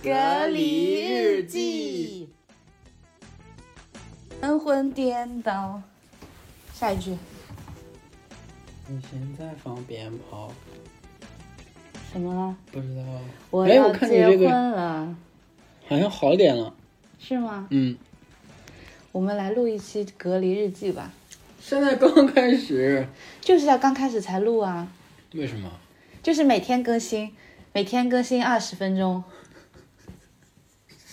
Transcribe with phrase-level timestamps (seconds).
[0.00, 2.28] 隔离日记，
[4.40, 5.82] 神魂颠倒。
[6.72, 7.16] 下一句
[8.86, 10.52] 你现在放鞭炮，
[12.12, 12.56] 什么了？
[12.70, 13.02] 不知道，
[13.50, 15.16] 我要结看你这个婚了，
[15.88, 16.72] 好像好点了。
[17.18, 17.66] 是吗？
[17.70, 17.98] 嗯，
[19.10, 21.10] 我们来录一期隔离日记吧。
[21.60, 23.04] 现在刚开始，
[23.40, 24.86] 就是要刚开始才录啊，
[25.34, 25.68] 为什么？
[26.22, 27.34] 就是每天更新，
[27.72, 29.24] 每天更新二十分钟。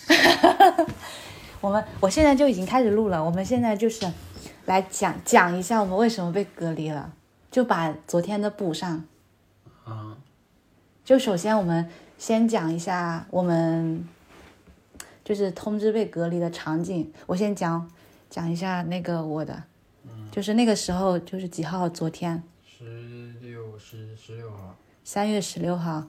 [1.61, 4.11] 我们我现在就已经开始录了，我们现在就是
[4.65, 7.13] 来讲讲一下我们为什么被隔离了，
[7.49, 9.03] 就把昨天的补上。
[9.83, 10.17] 啊，
[11.03, 14.07] 就首先我们先讲一下我们
[15.23, 17.89] 就是通知被隔离的场景，我先讲
[18.29, 19.63] 讲一下那个我的，
[20.31, 21.87] 就是那个时候就是几号？
[21.89, 24.75] 昨天十六十十六号。
[25.03, 26.03] 三月十六号，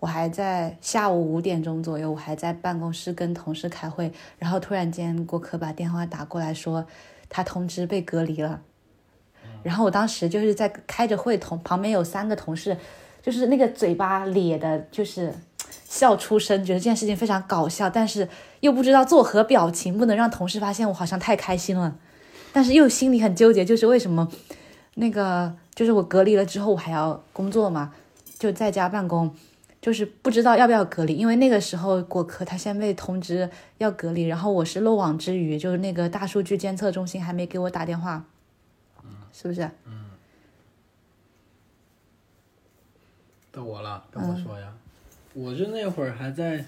[0.00, 6.86] 我还在下午五点钟左右，我还在办公室跟同事开会，然后突然间郭科把电话打过来说
[7.28, 8.60] 他通知被隔离了，
[9.62, 12.76] 然后我当时就是在开着会，同旁边有三个同事，
[13.22, 15.34] 就是那个嘴巴咧的，就是
[15.84, 18.26] 笑出声，觉得这件事情非常搞笑，但是
[18.60, 21.94] 又不知道作何表情，不能让同事发现我好像太开心了，
[22.52, 24.26] 但是又心里很纠结，就是为什么
[24.94, 27.92] 那个就是我隔离了之后我还要工作嘛，
[28.38, 29.34] 就在家办公，
[29.80, 38.24] 就是不知道要不要隔离，因为那个时候果壳他先被通知要隔离，然后我是漏网之鱼，就是那个大数据监测中心还没给我打电话，
[39.32, 39.70] 是不是？
[39.86, 40.10] 嗯
[43.52, 44.72] 到我了，跟我说呀。
[45.34, 46.64] 我就那会儿还在，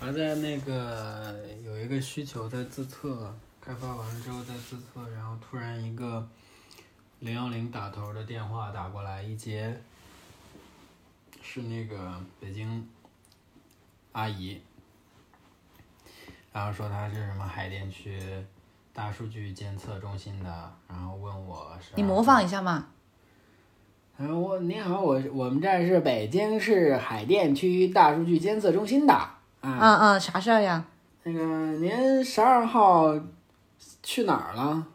[0.00, 6.26] 还在那个有一个需求在自测，开发完了之后在自测，然后突然一个
[7.20, 9.80] 零幺零打头的电话打过来，一接
[11.50, 12.86] 是那个北京
[14.12, 14.60] 阿姨，
[16.52, 18.20] 然后说她是什么海淀区
[18.92, 22.88] 大数据监测中心的，然后问我是你模仿一下嘛。
[24.18, 29.38] 嗯，我你好，我我们这儿是北京市海淀区大数据监测中心的啊。
[29.62, 30.84] 嗯嗯，啥事儿呀？
[31.22, 31.40] 那个
[31.78, 33.18] 您十二号
[34.02, 34.86] 去哪儿了？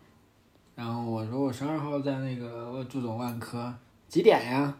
[0.75, 3.73] 然后我说我十二号在那个祝总万科，
[4.07, 4.77] 几点呀？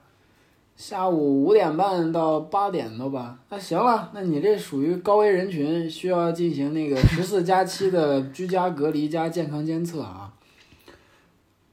[0.76, 3.40] 下午五点半到八点多吧。
[3.50, 10.34] 那行了，那你这属于高危人群，需要进行那个 十四加七的居家隔离加健康监测啊。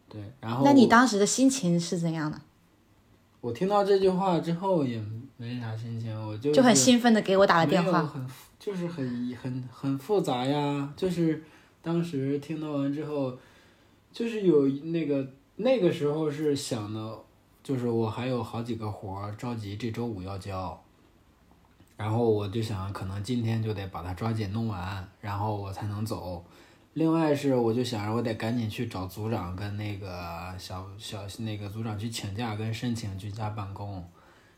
[0.09, 2.41] 对，然后那你当时的心情是怎样的？
[3.41, 5.03] 我听到这句话之后也
[5.39, 8.03] 没啥心情，我就就很兴奋的给我打了电话。
[8.03, 8.27] 很
[8.59, 11.43] 就是很很很复杂呀，就是
[11.81, 13.39] 当时听到完之后，
[14.13, 17.19] 就是有那个那个时候是想的，
[17.63, 20.83] 就是我还有好几个活儿着急这周五要交，
[21.97, 26.45] 然后我就想可能今天就得把它抓紧弄完，然后我才能走。
[26.95, 34.05] 另外是，我就想着我得赶紧去找组长跟那个小小那个组长去请假跟申请居家办公，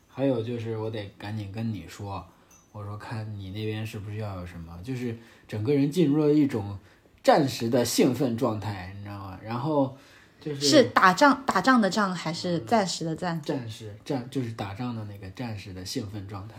[0.07, 2.25] 还有就是我得赶紧跟你说，
[2.71, 5.15] 我说看你那边是不是要有什么，就是
[5.47, 6.77] 整个人进入了一种
[7.21, 9.39] 暂时的兴奋状态，你知道吗？
[9.43, 9.95] 然后
[10.43, 13.41] 就是是打仗打仗的仗还是暂时的暂？
[13.41, 16.55] 战士战就是打仗的那个战士的兴奋状态。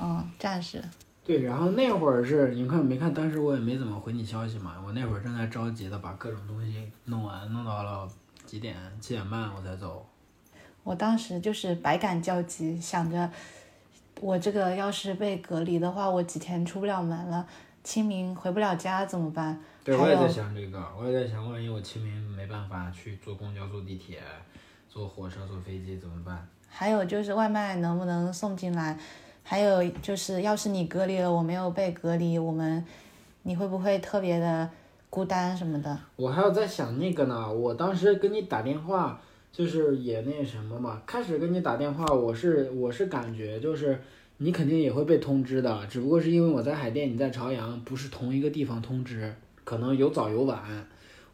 [0.00, 0.82] 嗯，战士。
[1.24, 3.14] 对，然后那会儿是你看没看？
[3.14, 8.08] 当时我也没怎么回你消息嘛，我那会儿正在着急的把各种东西弄完，弄到了
[8.44, 8.74] 几点？
[9.00, 10.04] 七点半我才走。
[10.82, 13.30] 我当时就是百感交集，想着
[14.20, 17.46] 我这个要是被隔离的话，我几天出不了门了，
[17.84, 19.60] 清明回不了家怎么办？
[19.84, 24.20] 对，我也在想这个，我也在想，万一我清明没办法去坐公交、坐地铁、
[24.88, 26.46] 坐火车、坐飞机怎么办？
[26.68, 28.96] 还有就是外卖能不能送进来？
[29.42, 32.84] 还有就是，要是你隔离了，我没有被隔离，我们
[33.42, 34.70] 你会不会特别的
[35.10, 35.98] 孤单什么的？
[36.14, 39.20] 我还有在想那个呢，我当时跟你打电话，
[39.50, 41.02] 就是也那什么嘛。
[41.04, 44.00] 开始跟你打电话，我是我是感觉就是
[44.36, 50.60] 你肯定也会被通知的，只不过是因为我在海淀，你在朝阳，不是同一个地方通知，可能有早有晚。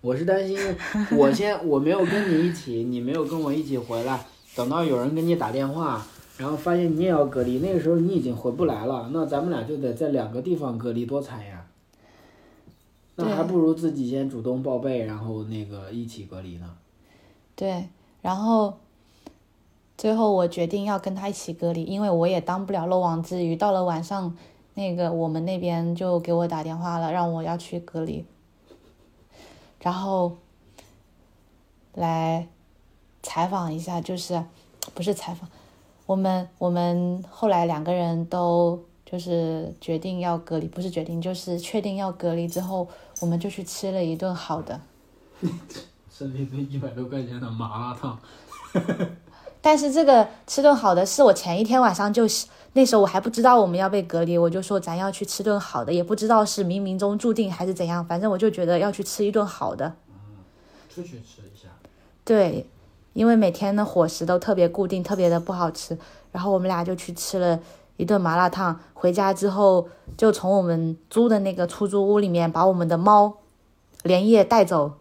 [0.00, 0.58] 我是担心
[1.18, 6.06] 我先我没有跟你一起，你没有跟我一起回来，等到有人给你打电话。
[6.36, 11.66] 然后发现你也要隔离，那个时候你已经回不来了，那咱们俩就得在两个地方隔离，多惨呀！
[13.16, 16.76] 那还不如自己先主动报备，然后那个一起隔离呢。
[17.56, 17.88] 对，
[18.22, 18.78] 然后
[19.96, 23.56] 最后我决定要跟他一起隔离，因为我也当不了漏网之鱼。
[23.56, 24.36] 到了晚上，
[24.78, 28.24] 那个我们那边就给我打电话了，让我要去隔离，
[29.80, 30.36] 然后
[31.94, 32.46] 来
[33.24, 34.40] 采访一下，就是
[34.94, 35.50] 不是采访，
[36.06, 42.86] 我们我们后来两个人都就是决定要隔离，不是决定，就是确定要隔离之后，
[43.20, 44.80] 我们就去吃了一顿好的。
[46.08, 48.16] 吃了一顿一百多块钱的麻辣烫，
[49.68, 59.94] 但是这个吃顿好的是我前一天晚上就是那时候我还不知道我们要被隔离，我就说咱要去吃顿好的，也不知道是冥冥中注定还是怎样，反正我就觉得要去吃一顿好的。
[60.88, 61.68] 出去吃一下。
[62.24, 62.66] 对，
[63.12, 65.98] 因为每天的伙食都特别固定，特别的不好吃，
[66.32, 67.60] 然后我们俩就去吃了
[67.98, 68.80] 一顿麻辣烫。
[68.94, 69.86] 回家之后，
[70.16, 73.34] 就从我们租的那个出租屋里面把我们的猫
[74.02, 74.94] 连夜带走。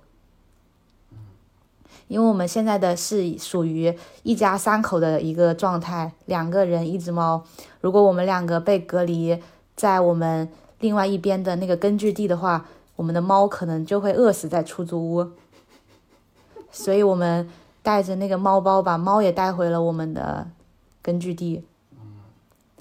[2.08, 3.94] 因为我们现在的是属于
[4.24, 7.44] 一家三口的一个状态，两个人一只猫。
[7.82, 9.38] 如果我们两个被隔离
[9.76, 10.48] 在我们
[10.80, 12.66] 另外一边的那个根据地的话，
[12.96, 15.32] 我们的猫可能就会饿死在出租屋。
[16.72, 17.50] 所以我们
[17.84, 20.48] 带着那个猫包，把猫也带回了我们的
[21.02, 21.64] 根据地。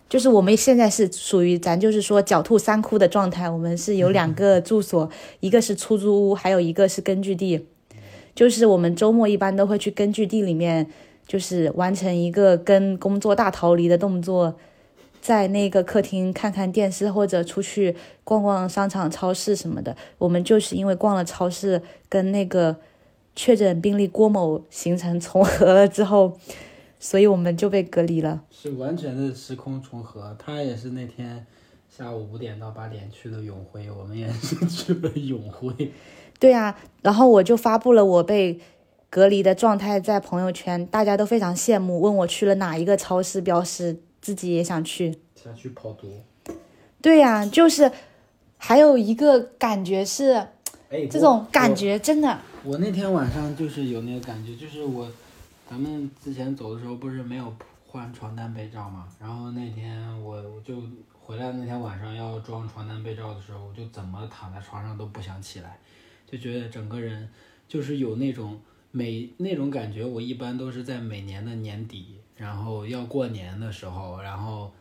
[0.09, 7.67] 就是我们现在是属于咱就是说狡兔三窟的状态，我们是有两个住所，一个是出租屋，还有一个是根据地。
[8.37, 10.87] 就是我们周末一般都会去根据地里面，
[11.27, 14.55] 就是完成一个跟工作大逃离的动作，
[15.23, 19.97] 在那个客厅看看电视或者出去逛逛商场、超市什么的。
[20.19, 21.81] 我们就是因为逛了超市，
[22.11, 22.77] 跟那个
[23.35, 26.39] 确诊病例郭某形成重合了之后，
[27.01, 28.43] 所以我们就被隔离了。
[28.51, 31.47] 是完全的时空重合，他也是那天
[31.89, 35.91] 下午五点到八点去的永辉，我们也是 去了永辉。
[36.39, 38.61] 对啊，然后我就发布了我被
[39.09, 45.19] 隔离的状态在朋友圈，大家都非常羡慕，问我去了哪一个超市，表示自己也想去。
[45.35, 46.09] 想去跑毒。
[47.01, 47.91] 对呀，就是
[48.59, 50.33] 还有一个感觉是，
[50.91, 52.39] 哎，这种感觉真的。
[52.65, 55.09] 我那天晚上就是有那个感觉，就是我，
[55.71, 57.55] 咱们之前走的时候不是没有
[57.87, 60.83] 换床单被罩嘛，然后那天我我就
[61.23, 65.79] 回来那天晚上要装床单被罩的时候，我就怎么躺在床上都不想起来。
[66.27, 67.29] 就觉得整个人
[67.69, 74.73] 就是有那种每那种感觉，我一般都是在每年的年底，然后要过年的时候，然后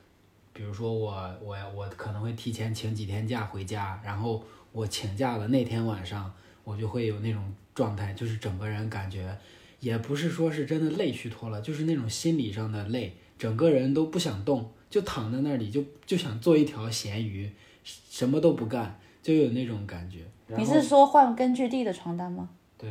[0.54, 6.34] 比如说我我我可能会提前请几天假回家，然后我请假的那天晚上，
[6.64, 9.38] 我就会有那种状态，就是整个人感觉
[9.80, 17.52] 也不是说是真的累虚脱了，就是那种心理上的累，整个人都不想动，就躺在那里，就就想做一条咸鱼，
[17.84, 20.20] 什么都不干，就有那种感觉。
[20.48, 22.48] 你是说换根据地的床单吗？
[22.78, 22.90] 对，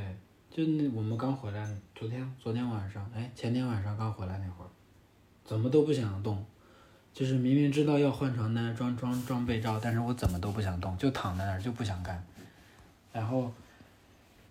[0.50, 4.68] 就那我们刚回来，昨天昨天晚上，哎，前天晚上刚回来那会儿，
[5.44, 6.44] 怎么都不想动，
[7.12, 12.20] 就是明明知道要换床单、装装装被罩，但是我怎么都不想动，就躺在那儿就不想干。
[13.12, 13.52] 然后，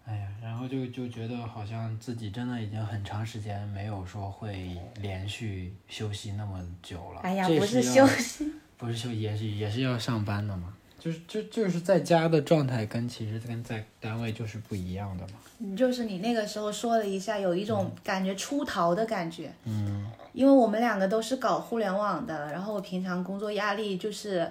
[0.05, 7.19] 哎呀，然后就就觉得好像自己真的已经很长时间没有说会连续休息那么久了。
[7.21, 10.73] 哎呀，不是休息，不是休息，也是也是要上班的嘛。
[11.03, 15.33] 就是就就是在家的状态跟其实跟在单位就是不一样的嘛。
[15.57, 19.51] 你，就是你那个时候说了一下，有一种感觉出逃的感觉。
[19.65, 20.09] 嗯。
[20.31, 24.49] 因为我们两个都是搞互联网的，然后我平常工作压力就是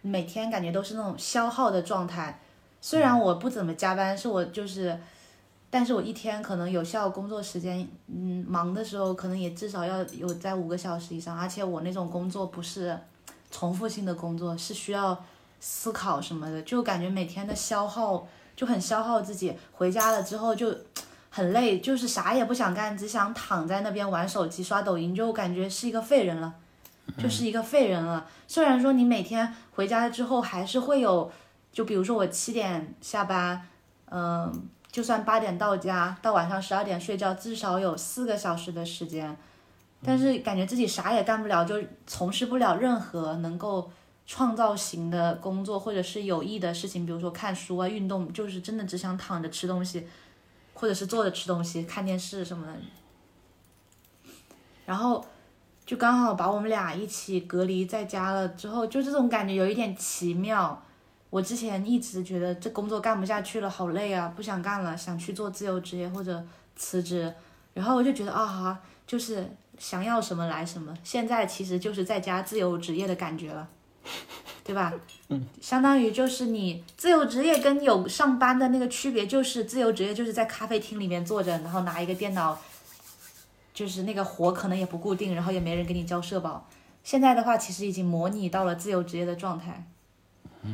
[0.00, 2.40] 每天感觉都是那种消耗的状态。
[2.80, 4.98] 虽然我不怎么加班，是我就是，
[5.68, 12.98] 但是我一天可能有效工作时间，嗯，忙的时候可能也至少要有在五个小时以上，而且我那种工作不是
[13.50, 15.22] 重复性的工作，是需要。
[15.60, 19.56] 思考什么的，就感觉每天的消耗就很消耗自己。
[19.72, 20.74] 回家了之后就
[21.30, 26.54] 很累，就是啥也不想干，只想躺在那边玩手机、刷抖音，就感觉是一个废人了，
[27.18, 28.26] 就是一个废人了。
[28.46, 31.30] 虽然说你每天回家之后还是会有，
[31.72, 33.66] 就比如说我七点下班，
[34.10, 34.52] 嗯，
[34.90, 39.36] 就算八点到家，到晚上十二点睡觉，至少有四个小时的时间，
[40.04, 41.74] 但是感觉自己啥也干不了，就
[42.06, 43.90] 从事不了任何能够。
[44.26, 50.06] 创造型的工作或者是有益的事情，比如说看书啊、运动，就是真的只想躺着吃东西，
[50.74, 52.72] 或者是坐着吃东西、看电视什么的。
[54.84, 55.24] 然后
[55.84, 60.82] 就刚好把我们俩一起隔离在家了之后，就这种感觉有一点奇妙。
[61.30, 66.44] 我之前一直觉得这工作干不下去了，好累啊，不想干了，想去做自由职业或者
[66.76, 67.32] 辞职。
[67.74, 70.96] 然后我就觉得啊，就是想要什么来什么。
[71.02, 73.68] 现在其实就是在家自由职业的感觉了。
[74.64, 74.92] 对吧？
[75.28, 82.58] 嗯，相当于就是你自由职业跟有上班的那个区别，就是自由职业就是在咖啡厅里面坐着，然后拿一个电脑，
[83.72, 86.68] 就是那个活可能也不固定，然后也没人给你交社保。
[87.04, 89.86] 现在的话，其实已经模拟到了自由职业的状态，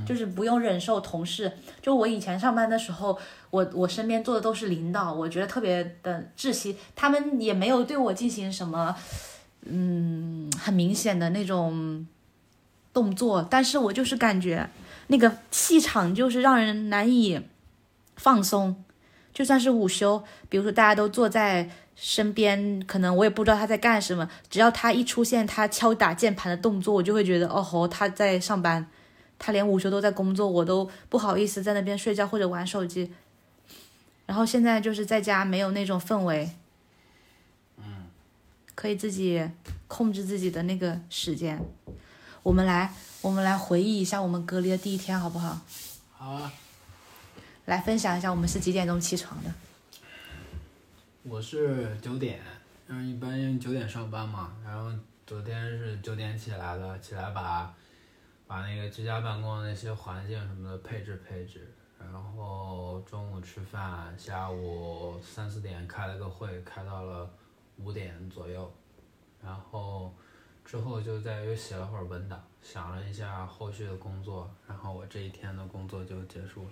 [0.07, 1.53] 就是不用忍受同事。
[1.83, 3.19] 就我以前上班的时候，
[3.51, 8.97] 我我身边坐的都是领导，我觉得特别的窒息，他们也没有对我进行什么，
[9.67, 12.07] 嗯，很明显的那种。
[12.93, 14.69] 动作，但是我就是感觉
[15.07, 17.41] 那个气场就是让人难以
[18.17, 18.85] 放松。
[19.33, 28.87] 就算是午休，比如说大家都坐在身边，可能我也不知道他在干什么，只要他一出现，他敲打键盘的动作，我就会觉得哦吼，他在上班，
[29.39, 33.11] 他连午休都在工作，我都不好意思在那边睡觉或者玩手机。
[34.27, 36.51] 然后现在就是在家没有那种氛围，
[37.79, 37.85] 嗯，
[38.75, 39.43] 可以自己
[39.89, 41.59] 控制自己的那个时间。
[42.43, 45.61] 我们来，我们来回忆一下我们隔离的第一天，好不好？
[46.13, 46.53] 好啊。
[47.67, 49.55] 来分享一下，我们是几点钟起床的？
[51.23, 52.41] 我是九点，
[52.89, 54.53] 嗯，一般九点上班嘛。
[54.65, 54.91] 然后
[55.25, 57.73] 昨天是九点起来的，起来把
[58.49, 61.73] 把那个居家办公的那些环境什么的配置配置。
[62.01, 67.31] 然后中午吃饭，下午三四点开了个会，开到了
[67.77, 68.69] 五点左右。
[69.41, 70.13] 然后
[70.64, 76.71] 之后就在又写了会儿文档，想了一下后续的工作，然后我这一天的工作就结束了。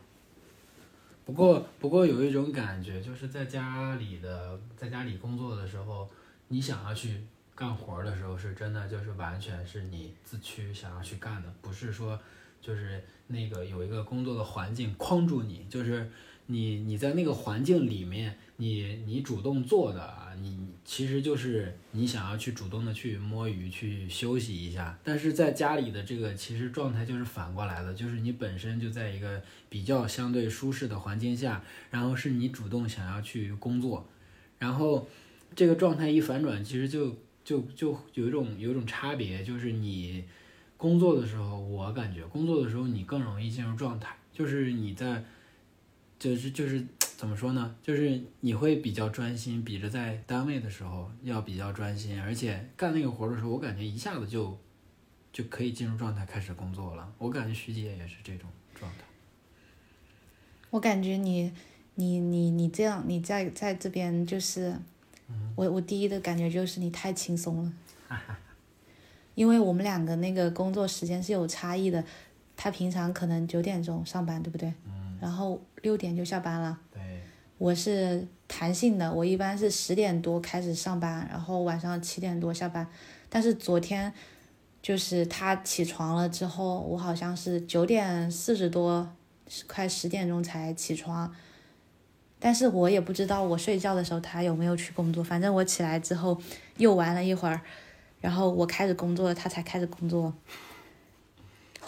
[1.26, 6.09] 不过，不过有一种感觉，就是在家里的，在家里工作的时候，
[6.49, 7.23] 你想要去
[7.54, 12.18] 干活儿的时候，是真的就是完全是你自驱想要去干的，不是说
[12.61, 16.11] 就是那个有一个工作的环境框住你，就是
[16.50, 20.26] 你你在那个环境里面，你你主动做的啊。
[20.42, 34.09] 你其实就是你想要去主动的去摸鱼去休息一下，但是在家里的这个其实状态就是反过来的，就是你本身就在一个比较相对舒适的环境下，然后是你主动想要去工作，
[34.59, 35.07] 然后
[35.54, 37.14] 这个状态一反转，其实就
[37.45, 40.25] 就就有一种有一种差别，就是你
[40.78, 45.23] 工作的时候，我感觉工作的时候你更容易进入状态，就是你在
[46.21, 46.87] 就是就是。
[47.21, 47.77] 怎么说呢？
[47.83, 54.59] 就是你会比较专心，比着在单位的时候要比较专心，而且干那个活的时候，我感觉一下子就
[55.31, 57.12] 就可以进入状态开始工作了。
[57.19, 59.05] 我感觉徐姐也是这种状态。
[60.71, 61.53] 我感觉你
[61.97, 64.75] 你你你这样你在在这边就是，
[65.55, 67.73] 我我第一的感觉就是你太轻松了，
[69.35, 72.03] 因为我们两个那个工作时间是有差异的，
[72.57, 74.73] 他平常可能九点钟上班，对不对？
[74.87, 75.00] 嗯。
[75.21, 76.79] 然后六点就下班了。
[76.93, 77.00] 对
[77.59, 82.87] 我是弹性的，我一般是十点多开始上班，然后晚上七点多下班。
[83.29, 84.12] 但是昨天
[84.81, 89.15] 就是他起床了之后，我好像是九点四十多，
[89.67, 91.31] 快十点钟才起床。
[92.39, 95.23] 但是我也不知道我睡觉的时候他有没有去工作。
[95.23, 96.41] 反正我起来之后
[96.79, 97.61] 又玩了一会儿，
[98.23, 100.33] 然后我开始工作了，他才开始工作。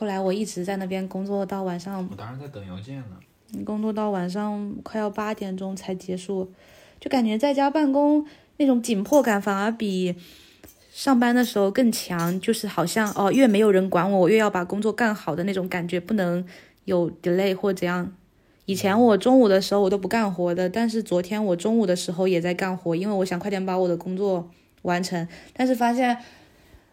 [0.02, 2.04] 后来我一直在那边工作到晚上。
[2.10, 3.64] 我当时在等邮件呢。
[3.64, 6.50] 工作到晚上快要八点钟才结束，
[6.98, 10.16] 就感觉在家办公那种紧迫感反而比
[10.92, 12.40] 上班的时候更强。
[12.40, 16.44] 就是好像哦，越没有人管我，我越要把工作干好的那种感觉，不能
[16.84, 18.12] 有 delay 或怎样。
[18.64, 24.50] 以前我中午的时候我都不干活的，但是昨天我中午的时候也在干活，因为我想快点把我的工作
[24.82, 25.28] 完成。
[25.52, 26.18] 但是发现，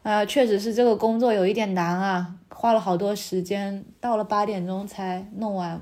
[0.04, 5.82] 呃，确实是这个工作有一点难啊，花了好多时间，到了八点钟才弄完。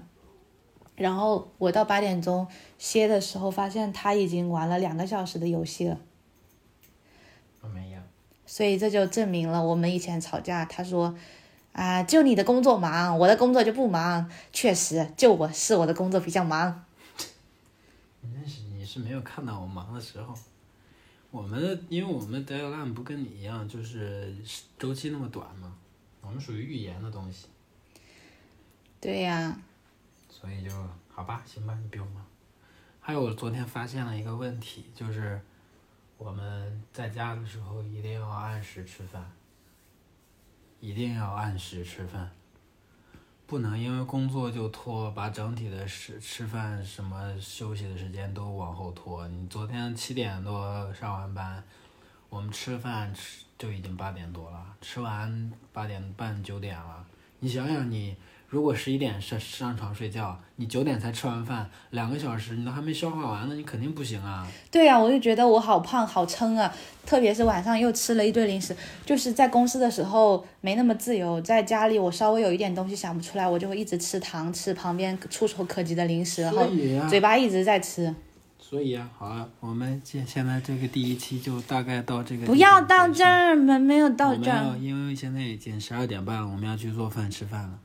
[0.95, 2.47] 然后我到八点钟
[2.79, 5.99] 歇的时候，发现他已经玩了两个小时的游戏了。
[7.61, 7.99] 我没有。
[8.47, 11.15] 所以这就证明了我们以前吵架，他说
[11.73, 14.27] 啊，就你的工作忙，我的工作就不忙。
[14.51, 16.83] 确实，就我是我的工作比较忙。
[18.21, 20.33] 你是你是没有看到我忙的时候。
[21.29, 24.33] 我们的，因为我们 deadline 不跟你一样，就是
[24.79, 25.77] 周期那么短嘛。
[26.21, 27.47] 我们属于预言的东西。
[28.99, 29.57] 对呀。
[30.29, 30.69] 所以就
[31.09, 32.23] 好吧，行吧，你不用忙。
[32.99, 35.41] 还有，我昨天发现了一个问题，就是
[36.17, 39.31] 我们在家的时候一定要按时吃饭，
[40.79, 42.29] 一定要按时吃饭，
[43.47, 49.25] 不能因为工作就拖，把整体的吃吃饭什么休息的时间都往后拖。
[49.29, 51.63] 你昨天七点多上完班，
[52.27, 57.05] 我们吃饭吃就已经八点多了，吃完八点半九点了，
[57.39, 58.17] 你想想你。
[58.49, 64.47] 如果十一点上上床睡觉，你九点才吃完饭，两个小时你都还没消化完呢，你肯定不行啊。
[64.71, 66.73] 对呀，我就觉得我好胖好撑啊，
[67.05, 68.73] 特别是晚上又吃了一堆零食。
[69.05, 76.65] 就是在公司的时候没那么自由，在家里我稍微有一点东西想不出来，我就会一直吃糖，吃旁边触手可及的零食，然后
[77.09, 78.15] 嘴巴一直在吃。
[78.57, 82.45] 所以啊，好啊，我们现现在这个第一期就大概到这个。
[82.45, 84.77] 不要到这儿，没没有到这儿。
[84.79, 87.79] 因为现在已经十二点半了，我们要去做饭吃饭了。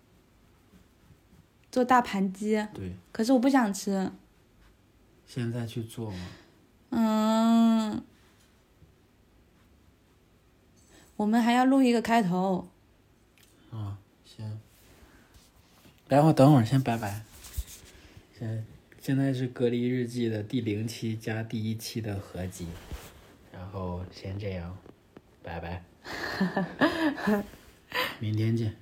[1.73, 4.12] 做大盘鸡，对，可是我不想吃。
[5.26, 6.26] 现在去做吗？
[6.91, 8.02] 嗯，
[11.17, 12.69] 我们还要录一个开头。
[16.09, 17.25] 待会儿等会儿先拜拜。
[18.38, 18.67] 现
[19.00, 22.69] 现在是隔离日记的第零期加第一期的合集，
[23.50, 24.76] 然后先这样，
[25.43, 25.83] 拜拜，
[28.21, 28.76] 明天见。